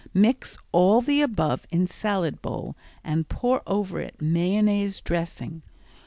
Mix 0.15 0.57
all 0.71 1.01
the 1.01 1.21
above 1.21 1.67
in 1.69 1.85
salad 1.85 2.41
bowl 2.41 2.75
and 3.03 3.29
pour 3.29 3.61
over 3.67 3.99
it 3.99 4.19
mayonnaise 4.19 4.99
dressing. 4.99 5.61